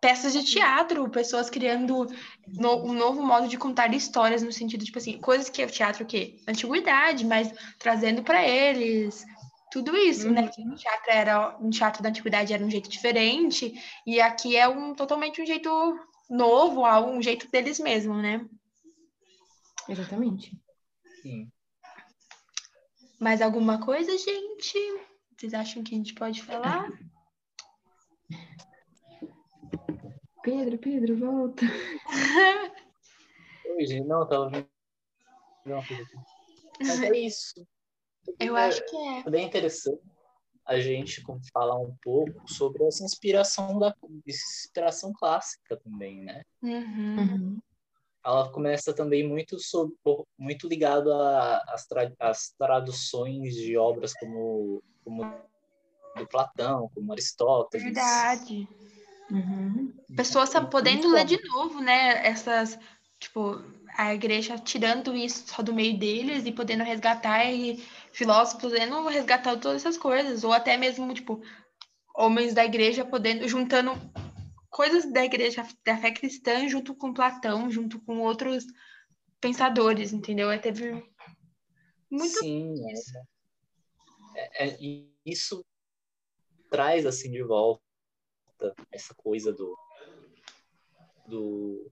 peças 0.00 0.32
de 0.32 0.44
teatro, 0.44 1.08
pessoas 1.10 1.50
criando 1.50 2.06
no, 2.46 2.84
um 2.84 2.92
novo 2.92 3.20
modo 3.22 3.48
de 3.48 3.58
contar 3.58 3.92
histórias, 3.92 4.42
no 4.42 4.52
sentido, 4.52 4.84
tipo 4.84 4.98
assim, 4.98 5.18
coisas 5.18 5.50
que 5.50 5.64
o 5.64 5.70
teatro, 5.70 6.04
o 6.04 6.06
quê? 6.06 6.36
Antiguidade, 6.46 7.26
mas 7.26 7.52
trazendo 7.78 8.22
para 8.22 8.46
eles. 8.46 9.24
Tudo 9.70 9.96
isso, 9.96 10.30
né? 10.30 10.50
Uhum. 10.56 10.70
No 10.70 10.76
teatro, 10.76 11.10
era, 11.10 11.58
no 11.60 11.70
teatro 11.70 12.02
da 12.02 12.08
antiguidade 12.08 12.54
era 12.54 12.64
um 12.64 12.70
jeito 12.70 12.88
diferente, 12.88 13.74
e 14.06 14.20
aqui 14.20 14.56
é 14.56 14.66
um 14.66 14.94
totalmente 14.94 15.42
um 15.42 15.46
jeito 15.46 15.68
novo, 16.30 16.86
um 17.00 17.20
jeito 17.20 17.50
deles 17.50 17.78
mesmo, 17.78 18.14
né? 18.14 18.46
Exatamente. 19.88 20.56
Sim. 21.28 21.52
Mais 23.20 23.42
alguma 23.42 23.84
coisa, 23.84 24.16
gente? 24.16 24.78
Vocês 25.36 25.52
acham 25.52 25.84
que 25.84 25.94
a 25.94 25.98
gente 25.98 26.14
pode 26.14 26.42
falar? 26.42 26.88
Pedro, 30.42 30.78
Pedro, 30.78 31.18
volta. 31.18 31.62
Oi, 33.76 33.84
gente, 33.86 34.06
não, 34.06 34.20
eu 34.20 34.26
tava 34.26 34.48
vendo. 34.48 34.66
Mas 36.80 37.02
é 37.02 37.18
isso. 37.18 37.66
Eu 38.40 38.56
É- 38.56 38.68
acho 38.68 38.82
que 38.88 38.96
é. 38.96 39.20
É 39.20 39.30
bem 39.30 39.46
interessante 39.46 40.00
a 40.64 40.80
gente 40.80 41.20
como 41.22 41.40
falar 41.52 41.78
um 41.78 41.94
pouco 42.02 42.50
sobre 42.50 42.86
essa 42.86 43.04
inspiração 43.04 43.78
da 43.78 43.88
essa 44.26 44.64
inspiração 44.64 45.12
clássica 45.12 45.76
também, 45.76 46.24
né? 46.24 46.42
Uhum. 46.62 47.58
Ela 48.28 48.46
começa 48.50 48.92
também 48.92 49.26
muito 49.26 49.58
sobre, 49.58 49.94
muito 50.38 50.68
ligado 50.68 51.10
às 51.10 51.86
tra, 51.86 52.12
traduções 52.58 53.54
de 53.54 53.74
obras 53.78 54.12
como 54.12 54.82
como 55.02 55.24
do 56.14 56.26
Platão, 56.26 56.90
como 56.94 57.10
Aristóteles. 57.10 57.86
Verdade. 57.86 58.68
Uhum. 59.30 59.94
Pessoas 60.14 60.50
Sim, 60.50 60.66
podendo 60.66 61.08
ler 61.08 61.20
bom. 61.20 61.26
de 61.26 61.42
novo, 61.48 61.80
né? 61.80 62.26
Essas, 62.26 62.78
tipo, 63.18 63.62
a 63.96 64.12
igreja 64.12 64.58
tirando 64.58 65.16
isso 65.16 65.44
só 65.46 65.62
do 65.62 65.72
meio 65.72 65.98
deles 65.98 66.44
e 66.44 66.52
podendo 66.52 66.84
resgatar 66.84 67.50
e 67.50 67.82
filósofos 68.12 68.70
podendo 68.70 69.08
resgatar 69.08 69.56
todas 69.56 69.86
essas 69.86 69.96
coisas, 69.96 70.44
ou 70.44 70.52
até 70.52 70.76
mesmo, 70.76 71.14
tipo, 71.14 71.40
homens 72.14 72.52
da 72.52 72.62
igreja 72.62 73.06
podendo, 73.06 73.48
juntando 73.48 73.92
coisas 74.70 75.10
da 75.12 75.24
igreja, 75.24 75.66
da 75.84 75.96
fé 75.96 76.12
cristã, 76.12 76.68
junto 76.68 76.94
com 76.94 77.12
Platão, 77.12 77.70
junto 77.70 78.00
com 78.00 78.20
outros 78.20 78.64
pensadores, 79.40 80.12
entendeu? 80.12 80.50
Aí 80.50 80.58
teve 80.58 80.92
muito 82.10 82.38
Sim, 82.38 82.74
é, 84.34 84.64
é- 84.64 84.68
é- 84.68 84.78
isso 85.24 85.64
traz 86.70 87.06
assim 87.06 87.30
de 87.30 87.42
volta 87.42 87.82
essa 88.90 89.14
coisa 89.14 89.52
do, 89.52 89.76
do 91.26 91.90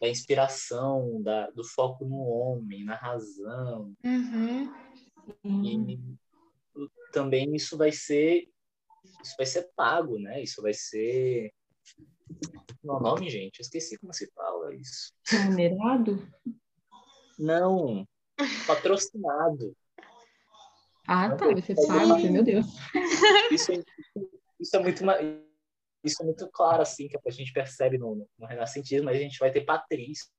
da 0.00 0.08
inspiração, 0.08 1.22
da, 1.22 1.48
do 1.50 1.62
foco 1.62 2.04
no 2.04 2.18
homem, 2.22 2.84
na 2.84 2.96
razão. 2.96 3.94
Uhum. 4.04 4.74
E 5.64 5.98
também 7.12 7.54
isso 7.54 7.76
vai 7.76 7.92
ser 7.92 8.51
isso 9.22 9.34
vai 9.36 9.46
ser 9.46 9.70
pago, 9.76 10.18
né? 10.18 10.42
Isso 10.42 10.60
vai 10.62 10.72
ser 10.74 11.52
não 12.82 12.94
é 12.94 12.98
o 12.98 13.00
nome, 13.00 13.30
gente, 13.30 13.58
eu 13.60 13.62
esqueci 13.62 13.96
como 13.98 14.12
se 14.12 14.30
fala 14.34 14.74
isso. 14.74 15.12
Remunerado? 15.28 16.26
Não, 17.38 18.06
patrocinado. 18.66 19.76
Ah, 21.06 21.34
tá. 21.36 21.46
Vai 21.46 21.62
ser 21.62 21.74
pago. 21.86 22.18
Meu 22.30 22.42
Deus. 22.42 22.66
isso, 23.50 23.72
é- 23.72 23.82
isso 24.60 24.76
é 24.76 24.78
muito 24.80 25.04
isso 26.04 26.22
é 26.22 26.24
muito 26.26 26.48
claro 26.50 26.82
assim 26.82 27.06
que 27.08 27.16
a 27.24 27.30
gente 27.30 27.52
percebe 27.52 27.96
no, 27.98 28.28
no 28.38 28.46
renascentismo 28.46 29.04
mas 29.04 29.16
a 29.16 29.20
gente 29.20 29.38
vai 29.38 29.52
ter 29.52 29.64
patrícios 29.64 30.30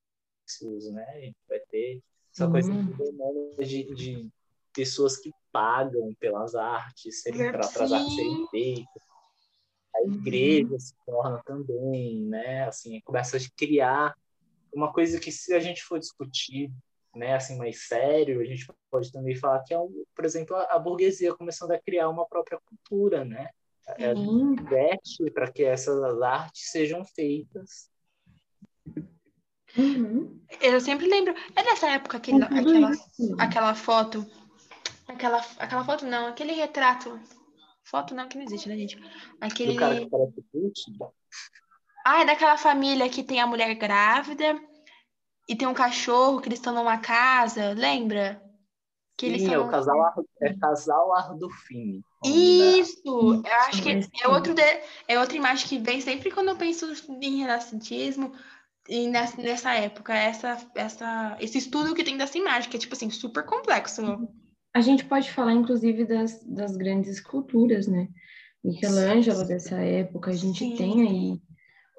né 0.92 1.06
a 1.16 1.20
gente 1.22 1.38
vai 1.48 1.60
ter 1.70 2.02
essa 2.34 2.50
coisa 2.50 2.74
Hum. 2.74 3.54
de, 3.60 3.96
de 3.96 4.30
pessoas 4.74 5.18
que 5.18 5.32
pagam 5.52 6.14
pelas 6.20 6.56
artes 6.56 7.22
serem 7.22 7.52
para 7.52 7.62
as 7.62 7.92
artes 7.92 8.16
serem 8.16 8.48
feitas 8.50 9.04
a 9.96 10.02
igreja 10.02 10.80
se 10.80 10.94
torna 11.06 11.42
também 11.46 12.22
né 12.22 12.66
assim 12.66 13.00
começa 13.02 13.38
a 13.38 13.40
criar 13.56 14.16
uma 14.74 14.92
coisa 14.92 15.20
que 15.20 15.32
se 15.32 15.54
a 15.54 15.60
gente 15.60 15.84
for 15.84 16.00
discutir 16.00 16.72
né 17.16 17.36
assim 17.36 17.58
mais 17.58 17.88
sério 17.88 18.42
a 18.42 18.46
gente 18.46 18.68
pode 18.90 19.12
também 19.12 19.36
falar 19.36 19.64
que 19.64 19.74
é 19.74 19.80
um, 19.80 20.04
por 20.16 20.26
exemplo 20.26 20.56
a, 20.56 20.80
burguesia 20.80 21.36
começando 21.36 21.72
a 21.72 21.80
criar 21.80 22.10
uma 22.10 22.26
própria 22.26 22.60
cultura 22.66 23.24
né 23.24 23.50
é, 23.88 24.16
Sim. 24.16 24.54
investe 24.54 25.30
para 25.32 25.52
que 25.52 25.64
essas 25.64 26.22
artes 26.22 26.72
sejam 26.72 27.04
feitas. 27.04 27.90
Uhum. 29.78 30.40
Eu 30.62 30.80
sempre 30.80 31.08
lembro. 31.08 31.34
É 31.56 31.64
dessa 31.64 31.90
época 31.90 32.18
aquele, 32.18 32.46
tudo 32.46 32.60
aquela, 32.60 32.92
aquela 33.40 33.76
foto. 33.76 34.26
Aquela, 35.08 35.42
aquela 35.58 35.84
foto 35.84 36.06
não, 36.06 36.28
aquele 36.28 36.54
retrato. 36.54 37.20
Foto 37.84 38.16
não, 38.16 38.28
que 38.28 38.38
não 38.38 38.44
existe, 38.44 38.70
né, 38.70 38.78
gente? 38.78 38.98
Aquele. 39.42 39.74
Do 39.74 39.80
cara 39.80 39.96
que 39.96 40.10
parece. 40.10 40.44
Ah, 42.06 42.22
é 42.22 42.26
daquela 42.26 42.58
família 42.58 43.10
que 43.10 43.24
tem 43.24 43.40
a 43.40 43.48
mulher 43.48 43.74
grávida 43.76 44.60
e 45.48 45.56
tem 45.56 45.68
um 45.68 45.74
cachorro 45.74 46.42
que 46.42 46.48
eles 46.48 46.60
estão 46.60 46.74
numa 46.74 46.98
casa, 46.98 47.74
lembra? 47.74 48.42
Que 49.18 49.26
eles 49.26 49.44
Sim, 49.44 49.54
é 49.54 49.60
o 49.60 49.70
casal, 49.70 50.02
Ar- 50.02 50.16
é 50.42 50.54
casal 50.54 51.14
Ardufini. 51.16 52.04
o 52.22 52.30
nome 52.30 52.58
da- 52.58 52.78
Isso! 52.80 53.44
Eu 53.46 53.54
acho 53.68 53.82
que 53.84 53.90
é, 54.22 54.28
outro 54.28 54.54
de- 54.54 54.82
é 55.08 55.20
outra 55.20 55.38
imagem 55.38 55.68
que 55.68 55.78
vem 55.78 56.02
sempre 56.02 56.32
quando 56.32 56.50
eu 56.50 56.58
penso 56.58 56.88
em 57.10 57.38
renascentismo 57.40 58.34
e 58.88 59.08
nessa, 59.08 59.42
nessa 59.42 59.74
época, 59.74 60.14
essa, 60.14 60.58
essa, 60.76 61.38
esse 61.40 61.58
estudo 61.58 61.94
que 61.94 62.04
tem 62.04 62.18
dessa 62.18 62.38
imagem, 62.38 62.70
que 62.70 62.76
é 62.78 62.80
tipo 62.80 62.94
assim, 62.96 63.10
super 63.10 63.46
complexo. 63.46 64.02
A 64.74 64.82
gente 64.82 65.06
pode 65.06 65.32
falar, 65.32 65.54
inclusive, 65.54 66.06
das, 66.06 66.44
das 66.44 66.76
grandes 66.76 67.12
esculturas, 67.12 67.88
né? 67.88 68.08
Michelangelo 68.64 69.46
dessa 69.46 69.76
época, 69.76 70.32
a 70.32 70.36
gente 70.36 70.60
Sim. 70.60 70.76
tem 70.76 71.08
aí. 71.08 71.42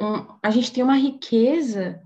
um- 0.00 0.26
a 0.42 0.50
gente 0.50 0.72
tem 0.72 0.82
uma 0.82 0.96
riqueza 0.96 2.02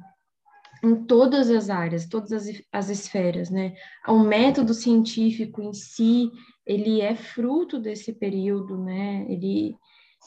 em 0.85 0.95
todas 1.07 1.49
as 1.49 1.71
áreas, 1.71 2.07
todas 2.07 2.33
as, 2.33 2.63
as 2.71 2.91
esferas, 2.91 3.49
né? 3.49 3.75
O 4.07 4.19
método 4.19 4.75
científico 4.75 5.63
em 5.63 5.73
si, 5.73 6.31
ele 6.67 7.01
é 7.01 7.15
fruto 7.15 7.81
desse 7.81 8.13
período, 8.13 8.77
né? 8.77 9.25
Ele, 9.29 9.75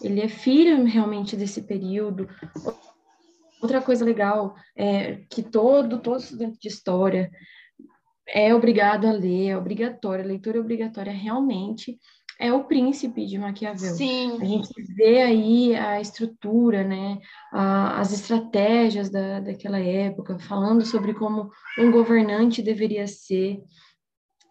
ele 0.02 0.22
é 0.22 0.28
filho 0.28 0.84
realmente 0.86 1.36
desse 1.36 1.62
período. 1.62 2.28
Outra 3.62 3.80
coisa 3.80 4.04
legal 4.04 4.56
é 4.76 5.18
que 5.30 5.44
todo, 5.44 6.00
todo 6.00 6.20
estudante 6.20 6.58
de 6.60 6.68
história 6.68 7.30
é 8.34 8.54
obrigado 8.56 9.06
a 9.06 9.12
ler, 9.12 9.50
é 9.50 9.58
obrigatório, 9.58 10.24
a 10.24 10.28
leitura 10.28 10.60
obrigatória 10.60 11.12
realmente 11.12 12.00
é 12.40 12.52
o 12.52 12.64
príncipe 12.64 13.26
de 13.28 13.38
Maquiavel. 13.38 13.92
A 13.92 13.96
Sim, 13.96 14.40
gente 14.40 14.74
vê 14.96 15.22
aí 15.22 15.76
a 15.76 16.02
estrutura, 16.02 16.84
né, 16.84 17.20
a- 17.54 18.00
as 18.00 18.12
estratégias 18.12 19.12
da, 19.12 19.40
daquela 19.42 19.78
época, 19.78 20.40
falando 20.40 20.84
sobre 20.84 21.14
como 21.14 21.52
um 21.78 21.92
governante 21.92 22.64
deveria 22.64 23.06
ser 23.06 23.62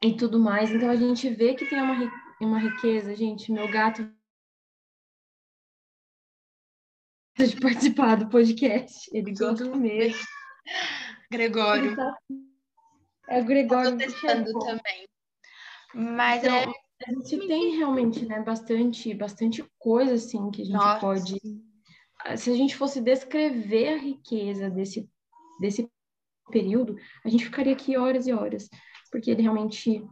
e 0.02 0.16
tudo 0.16 0.38
mais. 0.38 0.70
Então 0.70 0.88
a 0.88 0.94
gente 0.94 1.28
vê 1.30 1.54
que 1.54 1.66
tem 1.68 1.80
uma, 1.82 2.12
uma 2.40 2.58
riqueza, 2.60 3.14
gente. 3.16 3.50
Meu 3.50 3.68
gato 3.68 4.08
de 7.38 7.56
participar 7.60 8.16
do 8.16 8.28
podcast, 8.28 9.10
ele 9.12 9.32
Tudo 9.34 9.58
gosta 9.70 9.76
mesmo. 9.76 10.20
Gregório. 11.32 11.86
Ele 11.86 11.96
tá- 11.96 12.18
É 13.30 13.38
o 13.38 13.42
Tô 13.42 13.46
Gregório 13.46 13.96
testando 13.96 14.52
também. 14.58 15.08
Mas 15.94 16.44
Então, 16.44 16.54
é. 16.54 16.66
a 17.06 17.12
gente 17.12 17.46
tem 17.46 17.76
realmente, 17.76 18.26
né, 18.26 18.40
bastante, 18.40 19.14
bastante 19.14 19.64
coisa 19.78 20.14
assim 20.14 20.50
que 20.50 20.62
a 20.62 20.64
gente 20.64 20.74
Nossa. 20.74 21.00
pode 21.00 21.38
se 22.36 22.50
a 22.50 22.54
gente 22.54 22.76
fosse 22.76 23.00
descrever 23.00 23.94
a 23.94 23.98
riqueza 23.98 24.70
desse, 24.70 25.08
desse 25.60 25.90
período, 26.50 26.96
a 27.24 27.28
gente 27.28 27.44
ficaria 27.44 27.72
aqui 27.72 27.96
horas 27.96 28.26
e 28.26 28.32
horas, 28.32 28.68
porque 29.10 29.30
ele 29.30 29.42
realmente, 29.42 30.04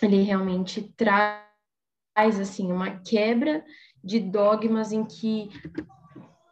ele 0.00 0.22
realmente 0.22 0.92
traz, 0.96 2.40
assim, 2.40 2.70
uma 2.72 3.00
quebra 3.00 3.64
de 4.02 4.18
dogmas 4.18 4.92
em 4.92 5.04
que 5.04 5.48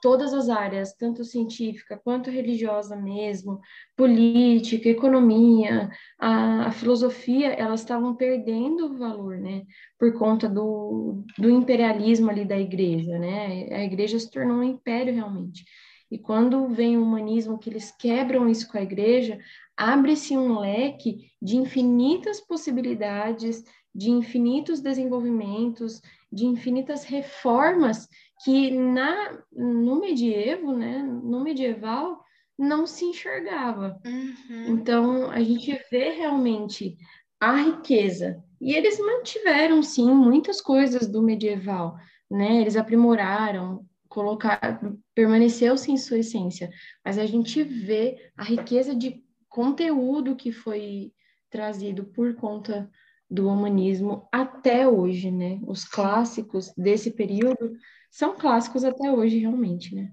todas 0.01 0.33
as 0.33 0.49
áreas, 0.49 0.95
tanto 0.95 1.25
científica 1.25 2.01
quanto 2.03 2.31
religiosa 2.31 2.97
mesmo, 2.97 3.61
política, 3.97 4.89
economia, 4.89 5.91
a, 6.19 6.67
a 6.67 6.71
filosofia, 6.73 7.49
elas 7.53 7.81
estavam 7.81 8.15
perdendo 8.15 8.87
o 8.87 8.99
valor, 8.99 9.39
né? 9.39 9.63
Por 9.99 10.13
conta 10.15 10.49
do, 10.49 11.25
do 11.39 11.51
imperialismo 11.51 12.31
ali 12.31 12.45
da 12.45 12.59
igreja, 12.59 13.19
né? 13.19 13.69
A 13.73 13.85
igreja 13.85 14.19
se 14.19 14.31
tornou 14.31 14.59
um 14.59 14.65
império 14.65 15.15
realmente. 15.15 15.65
E 16.11 16.19
quando 16.19 16.69
vem 16.69 16.97
o 16.97 17.03
humanismo, 17.03 17.59
que 17.59 17.71
eles 17.71 17.93
quebram 17.93 18.49
isso 18.49 18.69
com 18.69 18.79
a 18.79 18.83
igreja, 18.83 19.39
abre-se 19.77 20.37
um 20.37 20.59
leque 20.59 21.31
de 21.41 21.57
infinitas 21.57 22.41
possibilidades, 22.41 23.63
de 23.95 24.11
infinitos 24.11 24.81
desenvolvimentos, 24.81 26.01
de 26.33 26.47
infinitas 26.47 27.05
reformas 27.05 28.09
que 28.45 28.71
na, 28.71 29.39
no 29.53 30.01
medievo, 30.01 30.73
né, 30.73 30.99
no 30.99 31.41
medieval, 31.41 32.25
não 32.59 32.87
se 32.87 33.05
enxergava. 33.05 34.01
Uhum. 34.05 34.67
Então, 34.69 35.31
a 35.31 35.41
gente 35.41 35.79
vê 35.91 36.11
realmente 36.11 36.97
a 37.39 37.57
riqueza. 37.57 38.43
E 38.61 38.75
eles 38.75 38.99
mantiveram, 38.99 39.83
sim, 39.83 40.13
muitas 40.13 40.61
coisas 40.61 41.07
do 41.07 41.23
medieval, 41.23 41.97
né? 42.31 42.61
Eles 42.61 42.77
aprimoraram, 42.77 43.87
colocar, 44.09 44.81
permaneceu-se 45.15 45.91
em 45.91 45.97
sua 45.97 46.19
essência. 46.19 46.71
Mas 47.03 47.19
a 47.19 47.25
gente 47.25 47.63
vê 47.63 48.31
a 48.37 48.45
riqueza 48.45 48.95
de 48.95 49.25
conteúdo 49.49 50.37
que 50.37 50.53
foi 50.53 51.13
trazido 51.49 52.05
por 52.05 52.35
conta 52.35 52.91
do 53.31 53.49
humanismo 53.49 54.29
até 54.33 54.89
hoje, 54.89 55.31
né? 55.31 55.61
Os 55.67 55.85
clássicos 55.85 56.73
desse 56.77 57.13
período 57.13 57.77
são 58.11 58.37
clássicos 58.37 58.85
até 58.85 59.13
hoje, 59.13 59.39
realmente, 59.39 59.95
né? 59.95 60.13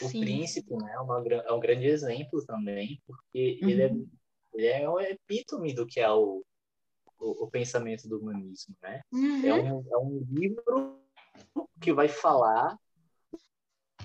O 0.00 0.08
Sim. 0.08 0.20
Príncipe 0.20 0.74
né, 0.74 0.92
é, 0.94 0.98
uma, 0.98 1.22
é 1.28 1.52
um 1.52 1.60
grande 1.60 1.86
exemplo 1.86 2.44
também, 2.44 3.00
porque 3.06 3.60
uhum. 3.62 3.68
ele, 3.68 3.82
é, 3.82 3.92
ele 4.54 4.66
é 4.66 4.88
o 4.88 4.98
epítome 4.98 5.72
do 5.72 5.86
que 5.86 6.00
é 6.00 6.10
o, 6.10 6.42
o, 7.20 7.44
o 7.44 7.50
pensamento 7.50 8.08
do 8.08 8.18
humanismo, 8.18 8.74
né? 8.82 9.02
Uhum. 9.12 9.46
É, 9.46 9.54
um, 9.54 9.84
é 9.92 9.98
um 9.98 10.26
livro 10.30 10.98
que 11.80 11.92
vai 11.92 12.08
falar 12.08 12.76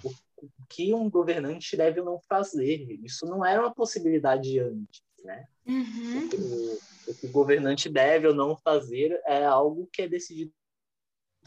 o, 0.04 0.10
o 0.10 0.50
que 0.70 0.94
um 0.94 1.10
governante 1.10 1.76
deve 1.76 2.02
ou 2.02 2.06
não 2.06 2.20
fazer. 2.28 3.00
Isso 3.04 3.26
não 3.26 3.44
era 3.44 3.62
uma 3.62 3.74
possibilidade 3.74 4.60
antes, 4.60 5.02
né? 5.24 5.46
Uhum. 5.66 6.30
O, 6.34 7.12
o 7.12 7.16
que 7.16 7.28
o 7.28 7.32
governante 7.32 7.90
deve 7.90 8.28
ou 8.28 8.36
não 8.36 8.56
fazer 8.58 9.22
é 9.26 9.46
algo 9.46 9.88
que 9.92 10.04
é 10.04 10.08
decidido 10.08 10.54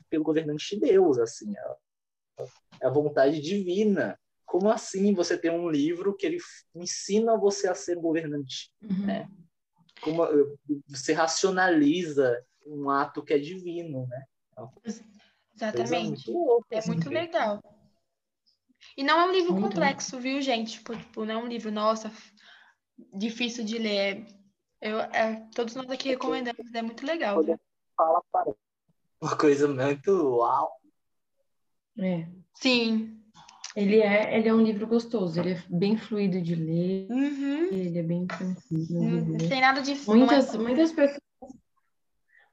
pelo 0.09 0.25
governante 0.25 0.75
de 0.75 0.81
Deus, 0.81 1.19
assim, 1.19 1.55
é, 1.57 2.45
é 2.83 2.87
a 2.87 2.91
vontade 2.91 3.41
divina. 3.41 4.19
Como 4.45 4.69
assim 4.69 5.15
você 5.15 5.39
tem 5.39 5.51
um 5.51 5.69
livro 5.69 6.17
que 6.17 6.27
ele 6.27 6.39
ensina 6.75 7.39
você 7.39 7.69
a 7.69 7.75
ser 7.75 7.97
governante, 7.97 8.73
uhum. 8.83 9.07
né? 9.07 9.29
Como 10.03 10.23
você 10.89 11.13
racionaliza 11.13 12.43
um 12.67 12.91
ato 12.91 13.23
que 13.23 13.35
é 13.35 13.39
divino, 13.39 14.07
né? 14.09 14.25
Exatamente. 15.55 16.31
Muito 16.31 16.67
é 16.71 16.79
assim, 16.79 16.93
muito 16.93 17.11
legal. 17.11 17.63
E 18.97 19.05
não 19.05 19.21
é 19.21 19.25
um 19.27 19.33
livro 19.33 19.53
muito 19.53 19.69
complexo, 19.69 20.17
bom. 20.17 20.23
viu, 20.23 20.41
gente? 20.41 20.73
Tipo, 20.73 20.97
tipo, 20.97 21.25
não 21.25 21.35
é 21.35 21.45
um 21.45 21.47
livro, 21.47 21.71
nossa, 21.71 22.11
difícil 23.13 23.65
de 23.65 23.79
ler. 23.79 24.27
Eu, 24.81 25.01
é, 25.01 25.47
todos 25.55 25.75
nós 25.75 25.91
aqui 25.91 26.11
recomendamos, 26.11 26.75
é 26.75 26.83
muito 26.83 27.05
legal. 27.05 27.43
Fala, 27.97 28.23
para 28.33 28.55
uma 29.21 29.37
coisa 29.37 29.69
muito 29.69 30.11
uau. 30.39 30.71
É. 31.99 32.27
Sim. 32.55 33.17
Ele 33.77 34.01
é, 34.01 34.37
ele 34.37 34.49
é 34.49 34.55
um 34.55 34.63
livro 34.63 34.87
gostoso, 34.87 35.39
ele 35.39 35.53
é 35.53 35.63
bem 35.69 35.97
fluido 35.97 36.41
de 36.41 36.57
ler, 36.57 37.07
uhum. 37.09 37.69
ele 37.71 37.99
é 37.99 38.03
bem 38.03 38.27
tranquilo. 38.27 38.99
Uhum. 38.99 39.25
Não 39.27 39.49
tem 39.49 39.61
nada 39.61 39.81
de 39.81 39.95
muitas, 40.07 40.55
é... 40.55 40.59
muitas 40.59 40.93
pessoas 40.93 41.21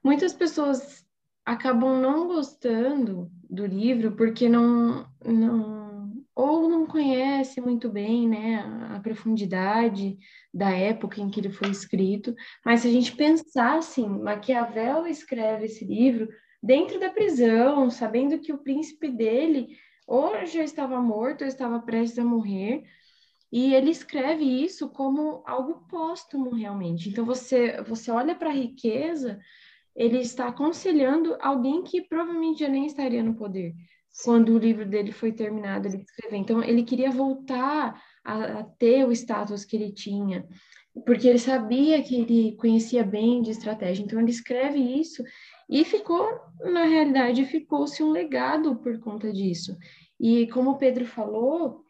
muitas 0.03 0.33
pessoas 0.33 1.05
acabam 1.45 1.99
não 2.01 2.27
gostando 2.27 3.29
do 3.49 3.65
livro 3.65 4.13
porque 4.13 4.47
não, 4.47 5.05
não 5.25 5.76
ou 6.37 6.69
não 6.69 6.85
conhece 6.85 7.59
muito 7.59 7.89
bem, 7.89 8.29
né, 8.29 8.63
a 8.95 8.99
profundidade 8.99 10.15
da 10.53 10.69
época 10.69 11.19
em 11.19 11.31
que 11.31 11.39
ele 11.39 11.49
foi 11.49 11.71
escrito. 11.71 12.35
Mas 12.63 12.81
se 12.81 12.87
a 12.87 12.91
gente 12.91 13.15
pensar 13.15 13.79
assim, 13.79 14.07
Maquiavel 14.07 15.07
escreve 15.07 15.65
esse 15.65 15.83
livro 15.83 16.29
dentro 16.61 16.99
da 16.99 17.09
prisão, 17.09 17.89
sabendo 17.89 18.37
que 18.37 18.53
o 18.53 18.59
príncipe 18.59 19.09
dele 19.09 19.69
ou 20.05 20.45
já 20.45 20.63
estava 20.63 21.01
morto 21.01 21.41
ou 21.41 21.47
estava 21.47 21.79
prestes 21.79 22.19
a 22.19 22.23
morrer, 22.23 22.83
e 23.51 23.73
ele 23.73 23.89
escreve 23.89 24.43
isso 24.43 24.89
como 24.89 25.41
algo 25.43 25.87
póstumo 25.89 26.53
realmente. 26.53 27.09
Então 27.09 27.25
você 27.25 27.81
você 27.81 28.11
olha 28.11 28.35
para 28.35 28.49
a 28.49 28.53
riqueza, 28.53 29.39
ele 29.95 30.19
está 30.19 30.49
aconselhando 30.49 31.35
alguém 31.41 31.81
que 31.81 32.01
provavelmente 32.03 32.59
já 32.59 32.69
nem 32.69 32.85
estaria 32.85 33.23
no 33.23 33.33
poder 33.33 33.73
quando 34.23 34.49
o 34.49 34.57
livro 34.57 34.85
dele 34.85 35.11
foi 35.11 35.31
terminado 35.31 35.87
ele 35.87 35.97
escrever. 35.97 36.37
Então 36.37 36.63
ele 36.63 36.83
queria 36.83 37.11
voltar 37.11 38.01
a, 38.23 38.59
a 38.59 38.63
ter 38.63 39.05
o 39.05 39.11
status 39.11 39.63
que 39.63 39.75
ele 39.75 39.91
tinha, 39.91 40.47
porque 41.05 41.27
ele 41.27 41.39
sabia 41.39 42.01
que 42.01 42.15
ele 42.15 42.55
conhecia 42.57 43.03
bem 43.03 43.41
de 43.41 43.51
estratégia. 43.51 44.03
Então 44.03 44.19
ele 44.19 44.31
escreve 44.31 44.79
isso 44.79 45.23
e 45.69 45.83
ficou, 45.83 46.27
na 46.61 46.85
realidade, 46.85 47.45
ficou-se 47.45 48.01
um 48.01 48.11
legado 48.11 48.75
por 48.77 48.99
conta 48.99 49.31
disso. 49.31 49.77
E 50.19 50.47
como 50.47 50.71
o 50.71 50.77
Pedro 50.77 51.05
falou, 51.05 51.83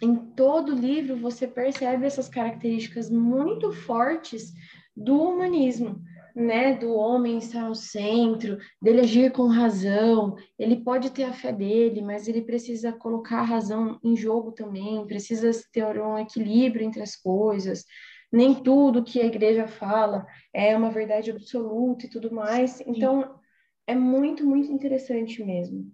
em 0.00 0.16
todo 0.16 0.74
livro 0.74 1.16
você 1.16 1.46
percebe 1.46 2.06
essas 2.06 2.28
características 2.28 3.10
muito 3.10 3.72
fortes 3.72 4.52
do 4.96 5.20
humanismo, 5.20 6.00
né, 6.38 6.74
do 6.74 6.94
homem 6.94 7.38
estar 7.38 7.64
ao 7.64 7.74
centro, 7.74 8.58
dele 8.80 9.00
agir 9.00 9.32
com 9.32 9.48
razão, 9.48 10.36
ele 10.58 10.76
pode 10.76 11.10
ter 11.10 11.24
a 11.24 11.32
fé 11.32 11.52
dele, 11.52 12.00
mas 12.00 12.28
ele 12.28 12.42
precisa 12.42 12.92
colocar 12.92 13.40
a 13.40 13.44
razão 13.44 13.98
em 14.04 14.16
jogo 14.16 14.52
também, 14.52 15.06
precisa 15.06 15.50
ter 15.72 15.84
um 16.00 16.18
equilíbrio 16.18 16.86
entre 16.86 17.02
as 17.02 17.16
coisas, 17.16 17.84
nem 18.32 18.54
tudo 18.54 19.02
que 19.02 19.20
a 19.20 19.26
igreja 19.26 19.66
fala 19.66 20.26
é 20.54 20.76
uma 20.76 20.90
verdade 20.90 21.30
absoluta 21.30 22.06
e 22.06 22.10
tudo 22.10 22.32
mais. 22.32 22.80
Então, 22.86 23.38
é 23.86 23.94
muito, 23.94 24.46
muito 24.46 24.70
interessante 24.70 25.42
mesmo. 25.42 25.90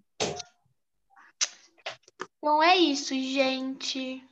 Então 2.39 2.63
é 2.63 2.77
isso, 2.77 3.15
gente. 3.15 4.23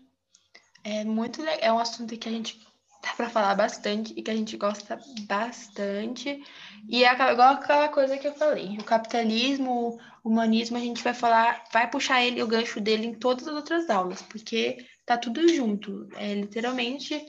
É 0.85 1.05
muito 1.05 1.41
legal. 1.41 1.59
É 1.63 1.73
um 1.73 1.79
assunto 1.79 2.19
que 2.19 2.29
a 2.29 2.33
gente 2.33 2.61
dá 3.03 3.13
para 3.15 3.29
falar 3.29 3.55
bastante 3.57 4.15
e 4.17 4.23
que 4.23 4.31
a 4.31 4.35
gente 4.35 4.57
gosta 4.57 4.99
bastante. 5.27 6.43
E 6.89 7.05
é 7.05 7.13
igual 7.13 7.55
aquela 7.55 7.89
coisa 7.89 8.17
que 8.17 8.29
eu 8.29 8.35
falei: 8.35 8.79
o 8.79 8.85
capitalismo, 8.85 9.99
o 10.23 10.31
humanismo, 10.31 10.77
a 10.77 10.81
gente 10.81 11.03
vai 11.03 11.13
falar, 11.13 11.65
vai 11.73 11.91
puxar 11.91 12.23
ele, 12.23 12.43
o 12.43 12.47
gancho 12.47 12.81
dele 12.81 13.07
em 13.07 13.15
todas 13.15 13.47
as 13.49 13.55
outras 13.55 13.91
aulas, 13.91 14.23
porque 14.23 14.87
tá 15.05 15.19
tudo 15.19 15.47
junto. 15.49 16.09
É 16.17 16.33
literalmente 16.35 17.25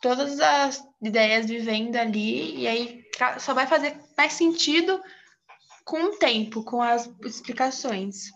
todas 0.00 0.38
as 0.38 0.82
ideias 1.02 1.46
vivendo 1.46 1.96
ali, 1.96 2.60
e 2.60 2.68
aí 2.68 3.04
só 3.40 3.52
vai 3.52 3.66
fazer 3.66 3.98
mais 4.16 4.32
sentido 4.32 5.02
com 5.84 6.04
o 6.04 6.18
tempo, 6.18 6.62
com 6.62 6.80
as 6.80 7.10
explicações. 7.24 8.30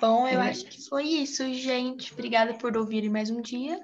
Bom, 0.00 0.26
eu 0.26 0.40
é. 0.40 0.48
acho 0.48 0.64
que 0.64 0.80
foi 0.88 1.04
isso, 1.04 1.44
gente. 1.52 2.12
Obrigada 2.12 2.54
por 2.54 2.74
ouvirem 2.76 3.10
mais 3.10 3.30
um 3.30 3.42
dia. 3.42 3.78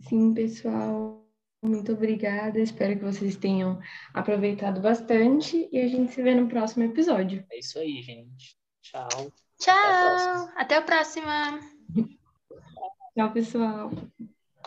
Sim, 0.00 0.34
pessoal. 0.34 1.22
Muito 1.62 1.92
obrigada. 1.92 2.58
Espero 2.58 2.98
que 2.98 3.04
vocês 3.04 3.36
tenham 3.36 3.80
aproveitado 4.12 4.80
bastante 4.80 5.68
e 5.70 5.78
a 5.80 5.86
gente 5.86 6.12
se 6.12 6.22
vê 6.22 6.34
no 6.34 6.48
próximo 6.48 6.84
episódio. 6.84 7.44
É 7.50 7.58
isso 7.58 7.78
aí, 7.78 8.02
gente. 8.02 8.56
Tchau. 8.82 9.08
Tchau. 9.58 9.74
Até 9.76 9.84
a 9.84 10.02
próxima. 10.02 10.52
Até 10.56 10.76
a 10.76 10.82
próxima. 10.82 11.60
Tchau, 13.14 13.32
pessoal. 13.32 13.90